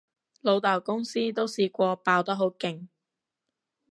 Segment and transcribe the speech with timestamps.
[0.41, 2.87] 老豆公司都試過爆得好勁